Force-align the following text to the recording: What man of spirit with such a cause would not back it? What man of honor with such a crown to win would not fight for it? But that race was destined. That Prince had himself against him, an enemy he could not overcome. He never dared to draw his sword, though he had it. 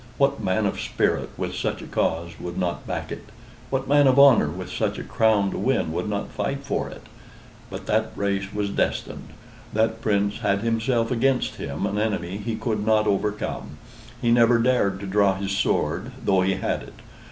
What 0.17 0.43
man 0.43 0.65
of 0.65 0.79
spirit 0.79 1.29
with 1.37 1.53
such 1.53 1.79
a 1.83 1.85
cause 1.85 2.31
would 2.39 2.57
not 2.57 2.87
back 2.87 3.11
it? 3.11 3.25
What 3.69 3.87
man 3.87 4.07
of 4.07 4.17
honor 4.17 4.49
with 4.49 4.71
such 4.71 4.97
a 4.97 5.03
crown 5.03 5.51
to 5.51 5.59
win 5.59 5.91
would 5.93 6.09
not 6.09 6.31
fight 6.31 6.63
for 6.65 6.89
it? 6.89 7.03
But 7.69 7.85
that 7.85 8.09
race 8.15 8.51
was 8.51 8.71
destined. 8.71 9.27
That 9.73 10.01
Prince 10.01 10.39
had 10.39 10.61
himself 10.61 11.11
against 11.11 11.57
him, 11.57 11.85
an 11.85 11.99
enemy 11.99 12.37
he 12.37 12.55
could 12.55 12.83
not 12.83 13.05
overcome. 13.05 13.77
He 14.19 14.31
never 14.31 14.57
dared 14.57 14.99
to 15.01 15.05
draw 15.05 15.35
his 15.35 15.51
sword, 15.55 16.11
though 16.25 16.41
he 16.41 16.55
had 16.55 16.81
it. 16.81 16.95